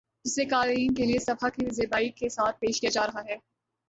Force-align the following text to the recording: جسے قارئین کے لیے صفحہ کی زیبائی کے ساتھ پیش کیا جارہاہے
جسے 0.25 0.45
قارئین 0.45 0.93
کے 0.93 1.05
لیے 1.05 1.19
صفحہ 1.19 1.49
کی 1.49 1.65
زیبائی 1.71 2.09
کے 2.11 2.29
ساتھ 2.29 2.59
پیش 2.59 2.79
کیا 2.81 2.89
جارہاہے 2.89 3.35